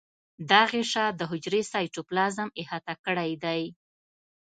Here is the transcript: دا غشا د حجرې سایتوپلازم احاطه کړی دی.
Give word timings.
دا 0.49 0.61
غشا 0.71 1.05
د 1.19 1.21
حجرې 1.31 1.61
سایتوپلازم 1.71 2.49
احاطه 2.61 2.93
کړی 3.05 3.31
دی. 3.43 3.63